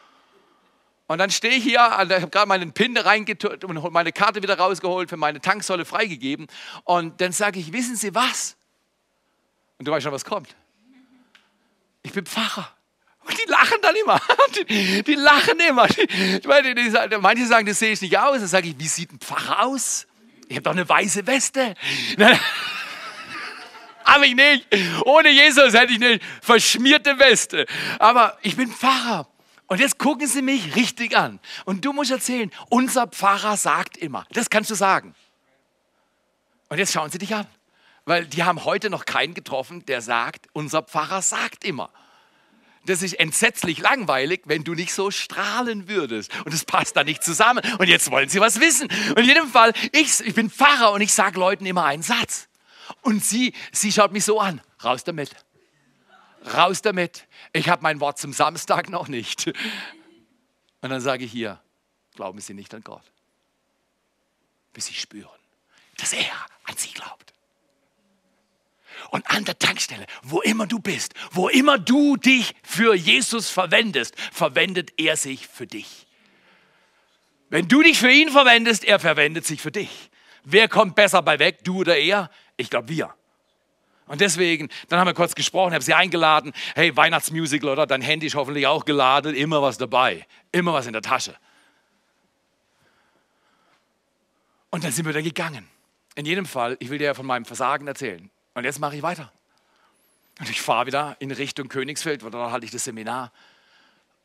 [1.08, 4.60] Und dann stehe ich hier, ich habe gerade meinen Pin reingetürkt und meine Karte wieder
[4.60, 6.45] rausgeholt, für meine Tanksäule freigegeben.
[6.84, 8.55] Und dann sage ich, wissen Sie was?
[9.79, 10.55] Und du weißt schon, was kommt.
[12.03, 12.71] Ich bin Pfarrer.
[13.25, 14.19] Und die lachen dann immer.
[14.55, 15.88] Die, die lachen immer.
[15.88, 18.39] Die, die, die, manche sagen, das sehe ich nicht aus.
[18.39, 20.08] Dann sage ich, wie sieht ein Pfarrer aus?
[20.47, 21.75] Ich habe doch eine weiße Weste.
[24.03, 24.67] habe ich nicht.
[25.05, 27.67] Ohne Jesus hätte ich eine verschmierte Weste.
[27.99, 29.27] Aber ich bin Pfarrer.
[29.67, 31.39] Und jetzt gucken Sie mich richtig an.
[31.65, 34.25] Und du musst erzählen, unser Pfarrer sagt immer.
[34.32, 35.13] Das kannst du sagen.
[36.69, 37.45] Und jetzt schauen Sie dich an.
[38.05, 41.91] Weil die haben heute noch keinen getroffen, der sagt, unser Pfarrer sagt immer.
[42.89, 46.36] Das ist entsetzlich langweilig, wenn du nicht so strahlen würdest.
[46.43, 47.63] Und es passt da nicht zusammen.
[47.78, 48.88] Und jetzt wollen sie was wissen.
[49.10, 52.49] Und in jedem Fall, ich, ich bin Pfarrer und ich sage Leuten immer einen Satz.
[53.04, 54.60] Und sie, sie schaut mich so an.
[54.84, 55.30] Raus damit.
[56.52, 57.28] Raus damit.
[57.54, 59.45] Ich habe mein Wort zum Samstag noch nicht.
[60.82, 61.62] Und dann sage ich hier,
[62.15, 63.04] glauben Sie nicht an Gott.
[64.73, 65.30] Bis Sie spüren,
[65.97, 67.34] dass er an Sie glaubt
[69.12, 74.15] und an der Tankstelle, wo immer du bist, wo immer du dich für Jesus verwendest,
[74.31, 76.07] verwendet er sich für dich.
[77.49, 80.09] Wenn du dich für ihn verwendest, er verwendet sich für dich.
[80.43, 82.29] Wer kommt besser bei weg, du oder er?
[82.57, 83.13] Ich glaube, wir.
[84.05, 88.25] Und deswegen, dann haben wir kurz gesprochen, habe sie eingeladen, hey, Weihnachtsmusical oder dein Handy
[88.27, 91.35] ist hoffentlich auch geladen, immer was dabei, immer was in der Tasche.
[94.71, 95.67] Und dann sind wir da gegangen.
[96.15, 98.29] In jedem Fall, ich will dir ja von meinem Versagen erzählen.
[98.60, 99.32] Und jetzt mache ich weiter.
[100.38, 103.32] Und ich fahre wieder in Richtung Königsfeld, weil da halte ich das Seminar.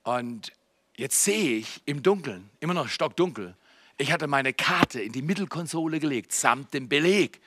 [0.03, 0.51] Und
[0.97, 3.55] jetzt sehe ich im Dunkeln, immer noch stockdunkel,
[3.97, 7.41] ich hatte meine Karte in die Mittelkonsole gelegt, samt dem Beleg.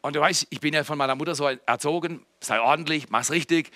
[0.00, 3.70] Und du weißt, ich bin ja von meiner Mutter so erzogen, sei ordentlich, mach's richtig.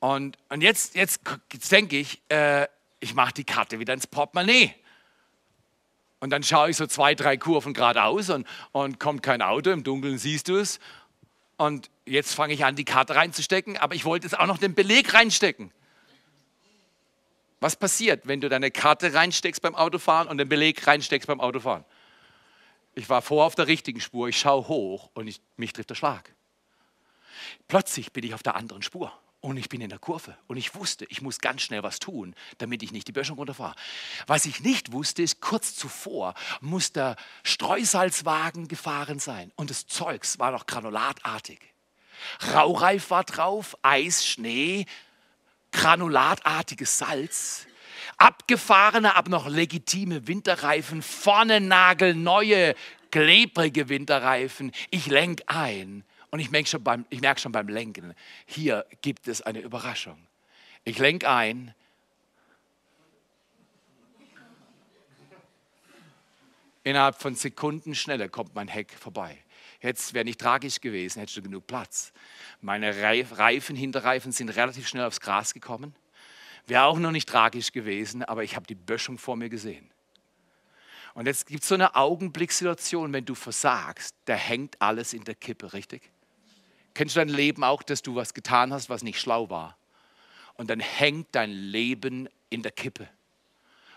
[0.00, 2.66] Und, und jetzt, jetzt, jetzt denke ich, äh,
[3.00, 4.74] ich mache die Karte wieder ins Portemonnaie.
[6.22, 9.82] Und dann schaue ich so zwei, drei Kurven geradeaus und, und kommt kein Auto, im
[9.82, 10.78] Dunkeln siehst du es.
[11.62, 14.74] Und jetzt fange ich an, die Karte reinzustecken, aber ich wollte jetzt auch noch den
[14.74, 15.70] Beleg reinstecken.
[17.60, 21.84] Was passiert, wenn du deine Karte reinsteckst beim Autofahren und den Beleg reinsteckst beim Autofahren?
[22.96, 25.94] Ich war vor auf der richtigen Spur, ich schaue hoch und ich, mich trifft der
[25.94, 26.34] Schlag.
[27.68, 30.74] Plötzlich bin ich auf der anderen Spur und ich bin in der Kurve und ich
[30.74, 33.74] wusste, ich muss ganz schnell was tun, damit ich nicht die Böschung runterfahre.
[34.26, 40.38] Was ich nicht wusste, ist, kurz zuvor muss der Streusalzwagen gefahren sein und das Zeugs
[40.38, 41.58] war noch granulatartig.
[42.54, 44.86] Raureif war drauf, Eis, Schnee,
[45.72, 47.66] granulatartiges Salz,
[48.18, 52.76] abgefahrene, aber noch legitime Winterreifen, vorne nagelneue,
[53.10, 54.70] klebrige Winterreifen.
[54.90, 57.04] Ich lenk ein und ich merke schon, beim,
[57.36, 58.14] schon beim Lenken,
[58.46, 60.18] hier gibt es eine Überraschung.
[60.82, 61.74] Ich lenke ein.
[66.84, 69.38] Innerhalb von Sekunden schneller kommt mein Heck vorbei.
[69.82, 72.12] Jetzt wäre nicht tragisch gewesen, hättest du genug Platz.
[72.62, 75.94] Meine Reifen, Hinterreifen sind relativ schnell aufs Gras gekommen.
[76.66, 79.90] Wäre auch noch nicht tragisch gewesen, aber ich habe die Böschung vor mir gesehen.
[81.12, 85.34] Und jetzt gibt es so eine Augenblickssituation, wenn du versagst, da hängt alles in der
[85.34, 86.10] Kippe, richtig?
[86.94, 89.76] Kennst du dein Leben auch, dass du was getan hast, was nicht schlau war?
[90.54, 93.08] Und dann hängt dein Leben in der Kippe.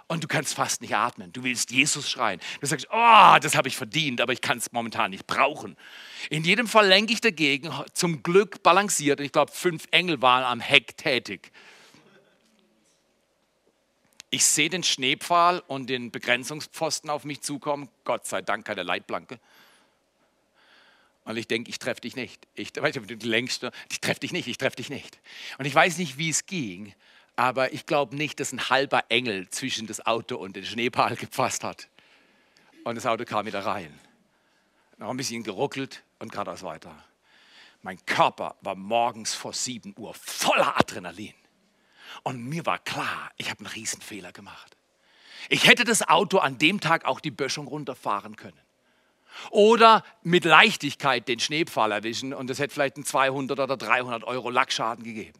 [0.07, 1.33] Und du kannst fast nicht atmen.
[1.33, 2.39] Du willst Jesus schreien.
[2.61, 5.75] Du sagst, oh, das habe ich verdient, aber ich kann es momentan nicht brauchen.
[6.29, 9.19] In jedem Fall lenke ich dagegen, zum Glück balanciert.
[9.19, 11.51] Ich glaube, fünf Engel waren am Heck tätig.
[14.29, 17.89] Ich sehe den Schneepfahl und den Begrenzungspfosten auf mich zukommen.
[18.03, 19.39] Gott sei Dank keine Leitplanke.
[21.25, 22.47] Und ich denke, ich treffe dich nicht.
[22.53, 22.81] Ich, du
[23.23, 25.19] längst, ich treffe dich nicht, ich treffe dich nicht.
[25.57, 26.93] Und ich weiß nicht, wie es ging,
[27.35, 31.63] aber ich glaube nicht, dass ein halber Engel zwischen das Auto und den Schneepal gepasst
[31.63, 31.89] hat.
[32.83, 33.99] Und das Auto kam wieder rein.
[34.97, 36.95] Noch ein bisschen geruckelt und geradeaus weiter.
[37.81, 41.33] Mein Körper war morgens vor 7 Uhr voller Adrenalin.
[42.23, 44.77] Und mir war klar, ich habe einen Riesenfehler gemacht.
[45.49, 48.59] Ich hätte das Auto an dem Tag auch die Böschung runterfahren können.
[49.51, 54.49] Oder mit Leichtigkeit den Schneepfahl erwischen und es hätte vielleicht einen 200 oder 300 Euro
[54.49, 55.39] Lackschaden gegeben.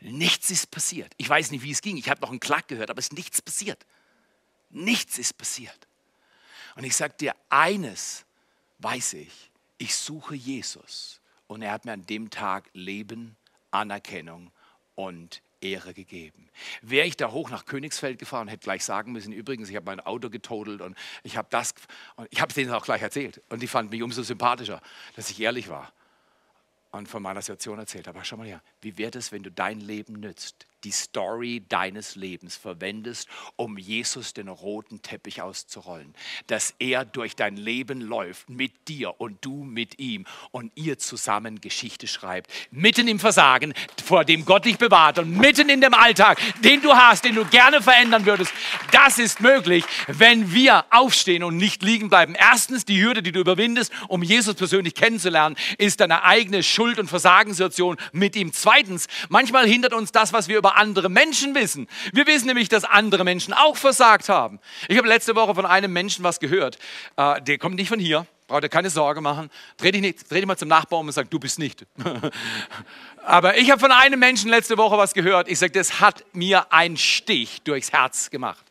[0.00, 1.12] Nichts ist passiert.
[1.16, 1.96] Ich weiß nicht, wie es ging.
[1.96, 3.86] Ich habe noch einen Klack gehört, aber es ist nichts passiert.
[4.70, 5.86] Nichts ist passiert.
[6.74, 8.24] Und ich sage dir, eines
[8.78, 11.20] weiß ich, ich suche Jesus.
[11.46, 13.36] Und er hat mir an dem Tag Leben,
[13.70, 14.50] Anerkennung
[14.94, 16.50] und Ehre gegeben.
[16.80, 20.00] Wäre ich da hoch nach Königsfeld gefahren, hätte gleich sagen müssen, übrigens, ich habe mein
[20.00, 21.74] Auto getodelt und ich habe das,
[22.16, 23.42] und ich habe es denen auch gleich erzählt.
[23.48, 24.80] Und die fanden mich umso sympathischer,
[25.16, 25.92] dass ich ehrlich war
[26.90, 28.18] und von meiner Situation erzählt habe.
[28.18, 32.16] Aber schau mal her, wie wäre es, wenn du dein Leben nützt, die Story deines
[32.16, 36.14] Lebens verwendest, um Jesus den roten Teppich auszurollen.
[36.46, 41.60] Dass er durch dein Leben läuft, mit dir und du mit ihm und ihr zusammen
[41.60, 42.50] Geschichte schreibt.
[42.70, 46.92] Mitten im Versagen, vor dem Gott dich bewahrt und mitten in dem Alltag, den du
[46.92, 48.52] hast, den du gerne verändern würdest.
[48.90, 52.34] Das ist möglich, wenn wir aufstehen und nicht liegen bleiben.
[52.34, 57.08] Erstens, die Hürde, die du überwindest, um Jesus persönlich kennenzulernen, ist deine eigene Schuld- und
[57.08, 58.52] Versagenssituation mit ihm.
[58.52, 61.88] Zweitens, manchmal hindert uns das, was wir über andere Menschen wissen.
[62.12, 64.60] Wir wissen nämlich, dass andere Menschen auch versagt haben.
[64.88, 66.78] Ich habe letzte Woche von einem Menschen was gehört.
[67.16, 69.50] Äh, der kommt nicht von hier, braucht ihr keine Sorge machen.
[69.78, 71.86] Dreh dich, nicht, dreh dich mal zum Nachbarn und sag, du bist nicht.
[73.24, 75.48] Aber ich habe von einem Menschen letzte Woche was gehört.
[75.48, 78.64] Ich sage, das hat mir einen Stich durchs Herz gemacht.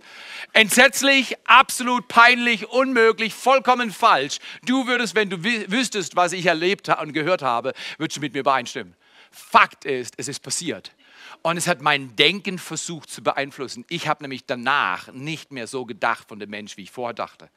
[0.54, 4.40] Entsetzlich, absolut peinlich, unmöglich, vollkommen falsch.
[4.66, 8.42] Du würdest, wenn du wüsstest, was ich erlebt und gehört habe, würdest du mit mir
[8.42, 8.96] übereinstimmen.
[9.32, 10.92] Fakt ist, es ist passiert.
[11.42, 13.86] Und es hat mein Denken versucht zu beeinflussen.
[13.90, 17.50] Ich habe nämlich danach nicht mehr so gedacht von dem Mensch, wie ich vorher dachte.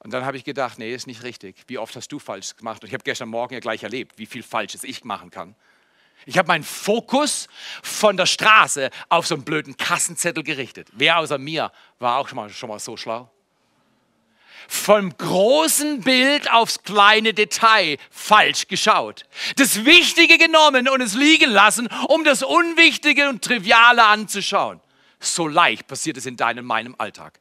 [0.00, 1.64] Und dann habe ich gedacht, nee, ist nicht richtig.
[1.66, 2.82] Wie oft hast du falsch gemacht?
[2.82, 5.56] Und ich habe gestern Morgen ja gleich erlebt, wie viel Falsches ich machen kann.
[6.24, 7.48] Ich habe meinen Fokus
[7.82, 10.88] von der Straße auf so einen blöden Kassenzettel gerichtet.
[10.92, 13.30] Wer außer mir war auch schon mal, schon mal so schlau?
[14.68, 19.24] Vom großen Bild aufs kleine Detail falsch geschaut.
[19.56, 24.80] Das Wichtige genommen und es liegen lassen, um das Unwichtige und Triviale anzuschauen.
[25.20, 27.38] So leicht passiert es in deinem, meinem Alltag.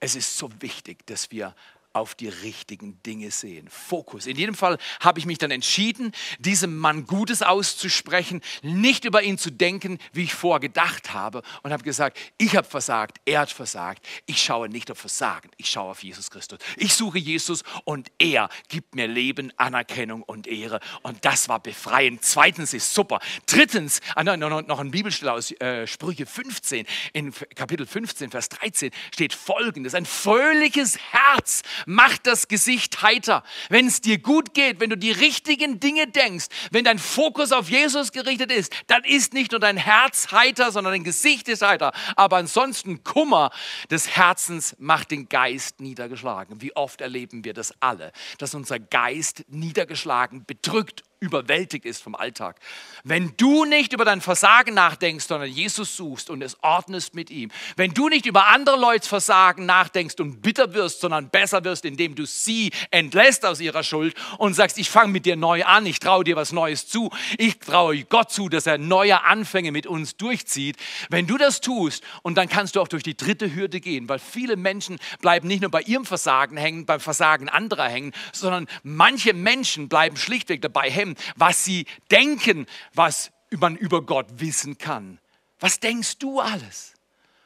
[0.00, 1.54] Es ist so wichtig, dass wir
[1.96, 3.68] auf die richtigen Dinge sehen.
[3.70, 4.26] Fokus.
[4.26, 9.38] In jedem Fall habe ich mich dann entschieden, diesem Mann Gutes auszusprechen, nicht über ihn
[9.38, 13.50] zu denken, wie ich vorher gedacht habe und habe gesagt, ich habe versagt, er hat
[13.50, 14.06] versagt.
[14.26, 16.58] Ich schaue nicht auf Versagen, ich schaue auf Jesus Christus.
[16.76, 22.22] Ich suche Jesus und er gibt mir Leben, Anerkennung und Ehre und das war befreiend.
[22.22, 23.20] Zweitens ist super.
[23.46, 29.32] Drittens, ah, noch ein Bibelstelle aus äh, Sprüche 15, in Kapitel 15, Vers 13 steht
[29.32, 33.42] folgendes, ein fröhliches Herz macht das Gesicht heiter.
[33.70, 37.70] Wenn es dir gut geht, wenn du die richtigen Dinge denkst, wenn dein Fokus auf
[37.70, 41.92] Jesus gerichtet ist, dann ist nicht nur dein Herz heiter, sondern dein Gesicht ist heiter.
[42.16, 43.50] Aber ansonsten Kummer
[43.90, 46.60] des Herzens macht den Geist niedergeschlagen.
[46.60, 52.56] Wie oft erleben wir das alle, dass unser Geist niedergeschlagen, bedrückt überwältigt ist vom Alltag.
[53.02, 57.50] Wenn du nicht über dein Versagen nachdenkst, sondern Jesus suchst und es ordnest mit ihm,
[57.76, 62.14] wenn du nicht über andere Leute Versagen nachdenkst und bitter wirst, sondern besser wirst, indem
[62.14, 66.00] du sie entlässt aus ihrer Schuld und sagst, ich fange mit dir neu an, ich
[66.00, 70.16] traue dir was Neues zu, ich traue Gott zu, dass er neue Anfänge mit uns
[70.18, 70.76] durchzieht.
[71.08, 74.18] Wenn du das tust und dann kannst du auch durch die dritte Hürde gehen, weil
[74.18, 79.32] viele Menschen bleiben nicht nur bei ihrem Versagen hängen, beim Versagen anderer hängen, sondern manche
[79.32, 81.05] Menschen bleiben schlichtweg dabei hängen,
[81.36, 85.20] was sie denken, was man über Gott wissen kann.
[85.60, 86.94] Was denkst du alles?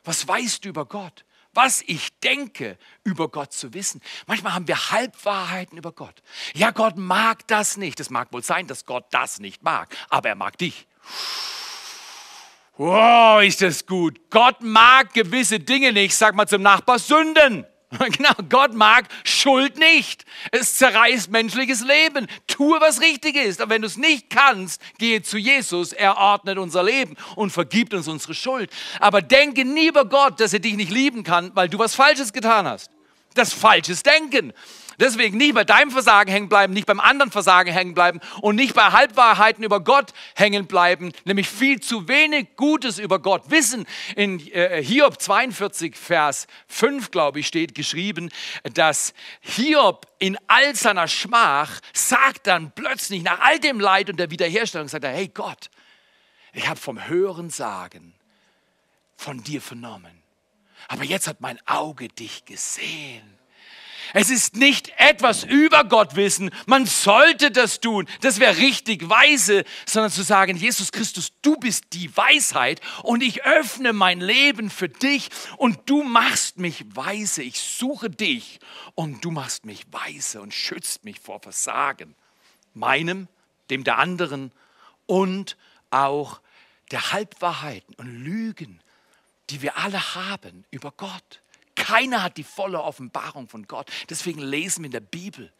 [0.04, 1.24] Was weißt du über Gott?
[1.52, 4.00] Was ich denke, über Gott zu wissen.
[4.26, 6.22] Manchmal haben wir Halbwahrheiten über Gott.
[6.54, 7.98] Ja, Gott mag das nicht.
[7.98, 10.86] Es mag wohl sein, dass Gott das nicht mag, aber er mag dich.
[12.76, 14.30] Wow, ist das gut.
[14.30, 16.16] Gott mag gewisse Dinge nicht.
[16.16, 17.66] Sag mal zum Nachbar Sünden.
[17.98, 20.24] Genau, Gott mag Schuld nicht.
[20.52, 22.28] Es zerreißt menschliches Leben.
[22.46, 23.60] Tue, was richtig ist.
[23.60, 25.92] Aber wenn du es nicht kannst, gehe zu Jesus.
[25.92, 28.70] Er ordnet unser Leben und vergibt uns unsere Schuld.
[29.00, 32.32] Aber denke nie über Gott, dass er dich nicht lieben kann, weil du was Falsches
[32.32, 32.90] getan hast.
[33.34, 34.52] Das falsches Denken.
[35.00, 38.74] Deswegen nicht bei deinem Versagen hängen bleiben, nicht beim anderen Versagen hängen bleiben und nicht
[38.74, 43.86] bei Halbwahrheiten über Gott hängen bleiben, nämlich viel zu wenig Gutes über Gott wissen.
[44.14, 48.28] In äh, Hiob 42, Vers 5, glaube ich, steht geschrieben,
[48.74, 54.30] dass Hiob in all seiner Schmach sagt dann plötzlich nach all dem Leid und der
[54.30, 55.70] Wiederherstellung, sagt er, hey Gott,
[56.52, 58.14] ich habe vom Hören sagen
[59.16, 60.22] von dir vernommen.
[60.88, 63.39] Aber jetzt hat mein Auge dich gesehen.
[64.12, 69.64] Es ist nicht etwas über Gott wissen, man sollte das tun, das wäre richtig weise,
[69.86, 74.88] sondern zu sagen, Jesus Christus, du bist die Weisheit und ich öffne mein Leben für
[74.88, 77.42] dich und du machst mich weise.
[77.42, 78.60] Ich suche dich
[78.94, 82.14] und du machst mich weise und schützt mich vor Versagen,
[82.74, 83.28] meinem,
[83.70, 84.52] dem der anderen
[85.06, 85.56] und
[85.90, 86.40] auch
[86.90, 88.80] der Halbwahrheiten und Lügen,
[89.50, 91.40] die wir alle haben über Gott.
[91.90, 93.90] Keiner hat die volle Offenbarung von Gott.
[94.08, 95.52] Deswegen lesen wir in der Bibel.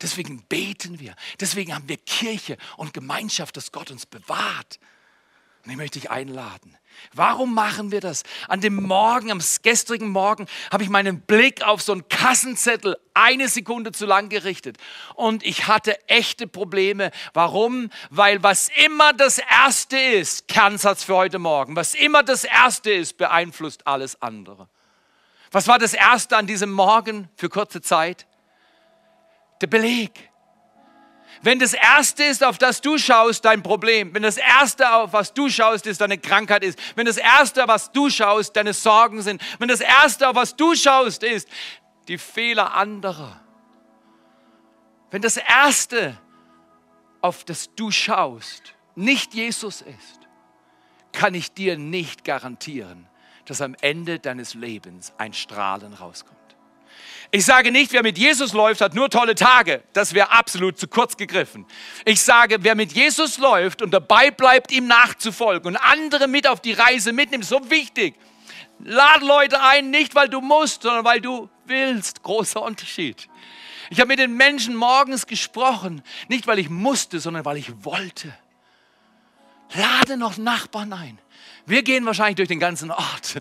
[0.00, 1.16] Deswegen beten wir.
[1.40, 4.78] Deswegen haben wir Kirche und Gemeinschaft, dass Gott uns bewahrt.
[5.64, 6.76] Und ich möchte dich einladen.
[7.14, 8.22] Warum machen wir das?
[8.46, 13.48] An dem Morgen, am gestrigen Morgen, habe ich meinen Blick auf so einen Kassenzettel eine
[13.48, 14.78] Sekunde zu lang gerichtet.
[15.16, 17.10] Und ich hatte echte Probleme.
[17.34, 17.90] Warum?
[18.10, 23.16] Weil was immer das Erste ist, Kernsatz für heute Morgen, was immer das Erste ist,
[23.16, 24.68] beeinflusst alles andere.
[25.56, 28.26] Was war das Erste an diesem Morgen für kurze Zeit?
[29.62, 30.30] Der Beleg.
[31.40, 35.32] Wenn das Erste ist, auf das du schaust, dein Problem, wenn das Erste, auf was
[35.32, 39.40] du schaust, ist deine Krankheit ist, wenn das Erste, was du schaust, deine Sorgen sind,
[39.58, 41.48] wenn das Erste, auf was du schaust, ist
[42.06, 43.40] die Fehler anderer,
[45.10, 46.18] wenn das Erste,
[47.22, 50.20] auf das du schaust, nicht Jesus ist,
[51.12, 53.08] kann ich dir nicht garantieren,
[53.46, 56.36] dass am Ende deines Lebens ein Strahlen rauskommt.
[57.30, 59.82] Ich sage nicht, wer mit Jesus läuft, hat nur tolle Tage.
[59.92, 61.66] Das wäre absolut zu kurz gegriffen.
[62.04, 66.60] Ich sage, wer mit Jesus läuft und dabei bleibt, ihm nachzufolgen und andere mit auf
[66.60, 68.14] die Reise mitnimmt, so wichtig.
[68.78, 72.22] Lade Leute ein, nicht weil du musst, sondern weil du willst.
[72.22, 73.28] Großer Unterschied.
[73.90, 78.32] Ich habe mit den Menschen morgens gesprochen, nicht weil ich musste, sondern weil ich wollte.
[79.74, 81.18] Lade noch Nachbarn ein.
[81.68, 83.38] Wir gehen wahrscheinlich durch den ganzen Ort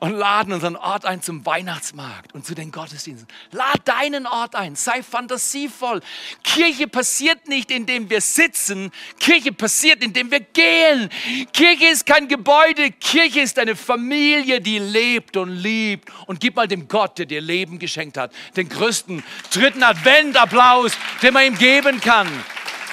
[0.00, 3.28] und laden unseren Ort ein zum Weihnachtsmarkt und zu den Gottesdiensten.
[3.50, 6.00] Lad deinen Ort ein, sei fantasievoll.
[6.42, 8.90] Kirche passiert nicht, indem wir sitzen.
[9.20, 11.10] Kirche passiert, indem wir gehen.
[11.52, 12.92] Kirche ist kein Gebäude.
[12.92, 16.10] Kirche ist eine Familie, die lebt und liebt.
[16.26, 21.34] Und gib mal dem Gott, der dir Leben geschenkt hat, den größten dritten Advent-Applaus, den
[21.34, 22.28] man ihm geben kann.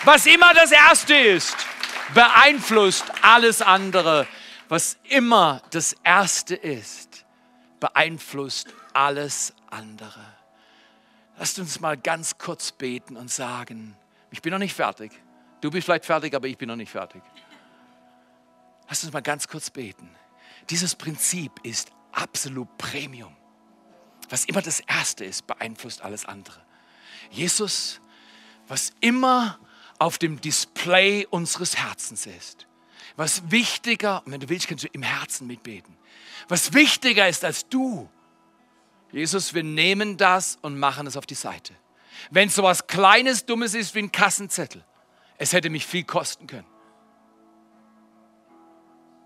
[0.03, 1.55] Was immer das Erste ist,
[2.13, 4.27] beeinflusst alles andere
[4.69, 7.25] was immer das Erste ist,
[7.79, 10.23] beeinflusst alles andere.
[11.37, 13.95] Lasst uns mal ganz kurz beten und sagen,
[14.31, 15.11] ich bin noch nicht fertig.
[15.61, 17.21] Du bist vielleicht fertig, aber ich bin noch nicht fertig.
[18.87, 20.09] Lasst uns mal ganz kurz beten.
[20.69, 23.35] Dieses Prinzip ist absolut Premium.
[24.29, 26.61] Was immer das Erste ist, beeinflusst alles andere.
[27.29, 27.99] Jesus,
[28.67, 29.59] was immer
[29.99, 32.67] auf dem Display unseres Herzens ist,
[33.15, 35.95] was wichtiger, und wenn du willst, kannst du im Herzen mitbeten,
[36.47, 38.09] was wichtiger ist als du.
[39.11, 41.73] Jesus, wir nehmen das und machen es auf die Seite.
[42.31, 44.83] Wenn es so was Kleines, Dummes ist wie ein Kassenzettel,
[45.37, 46.67] es hätte mich viel kosten können.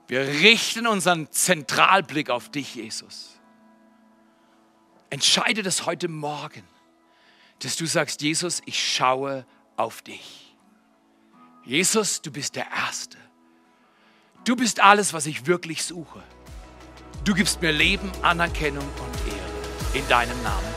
[0.08, 3.38] Wir richten unseren Zentralblick auf dich, Jesus.
[5.10, 6.63] Entscheide das heute Morgen,
[7.60, 9.45] dass du sagst, Jesus, ich schaue
[9.76, 10.56] auf dich.
[11.65, 13.17] Jesus, du bist der Erste.
[14.47, 16.23] Du bist alles, was ich wirklich suche.
[17.25, 20.01] Du gibst mir Leben, Anerkennung und Ehre.
[20.01, 20.76] In deinem Namen.